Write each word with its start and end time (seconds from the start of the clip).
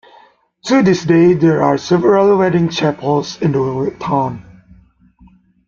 To 0.63 0.81
this 0.81 1.03
day, 1.05 1.35
there 1.35 1.61
are 1.61 1.77
several 1.77 2.35
wedding 2.35 2.69
chapels 2.69 3.39
in 3.39 3.51
the 3.51 3.95
town. 3.99 4.43